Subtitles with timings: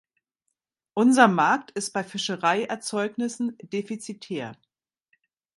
[0.95, 4.57] Unser Markt ist bei Fischereierzeugnissen defizitär.